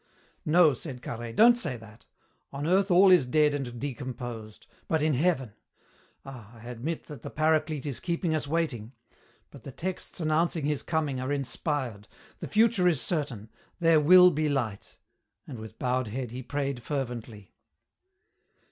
[0.47, 2.07] "No," said Carhaix, "don't say that.
[2.51, 4.65] On earth all is dead and decomposed.
[4.87, 5.53] But in heaven!
[6.25, 8.93] Ah, I admit that the Paraclete is keeping us waiting.
[9.51, 12.07] But the texts announcing his coming are inspired.
[12.39, 13.51] The future is certain.
[13.79, 14.97] There will be light,"
[15.45, 17.53] and with bowed head he prayed fervently.